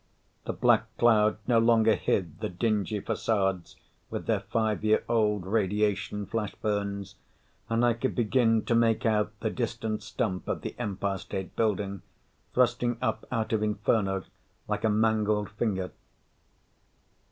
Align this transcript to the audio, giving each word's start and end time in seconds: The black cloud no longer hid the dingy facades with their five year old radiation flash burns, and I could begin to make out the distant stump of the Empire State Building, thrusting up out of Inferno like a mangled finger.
The 0.45 0.53
black 0.53 0.87
cloud 0.97 1.37
no 1.45 1.59
longer 1.59 1.93
hid 1.93 2.39
the 2.39 2.49
dingy 2.49 2.99
facades 3.01 3.75
with 4.09 4.25
their 4.25 4.39
five 4.39 4.83
year 4.83 5.03
old 5.07 5.45
radiation 5.45 6.25
flash 6.25 6.55
burns, 6.55 7.17
and 7.69 7.85
I 7.85 7.93
could 7.93 8.15
begin 8.15 8.65
to 8.65 8.73
make 8.73 9.05
out 9.05 9.31
the 9.41 9.51
distant 9.51 10.01
stump 10.01 10.47
of 10.47 10.61
the 10.61 10.73
Empire 10.79 11.19
State 11.19 11.55
Building, 11.55 12.01
thrusting 12.55 12.97
up 12.99 13.27
out 13.31 13.53
of 13.53 13.61
Inferno 13.61 14.23
like 14.67 14.83
a 14.83 14.89
mangled 14.89 15.51
finger. 15.51 15.91